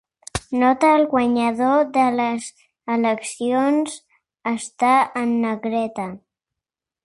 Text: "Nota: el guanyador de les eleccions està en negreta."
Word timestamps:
"Nota: 0.61 0.87
el 0.99 1.03
guanyador 1.11 1.83
de 1.97 2.05
les 2.21 2.47
eleccions 2.95 4.01
està 4.57 4.99
en 5.25 5.39
negreta." 5.49 6.11